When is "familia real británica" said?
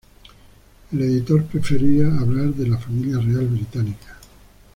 2.79-4.17